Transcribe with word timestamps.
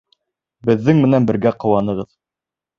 Беҙҙең 0.69 1.03
менән 1.05 1.29
бергә 1.33 1.53
ҡыуанығыҙ! 1.65 2.13